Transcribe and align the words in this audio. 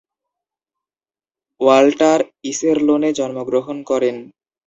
Walter 1.61 2.19
ইসেরলোনে 2.43 3.09
জন্মগ্রহণ 3.13 3.77
করেন। 3.83 4.15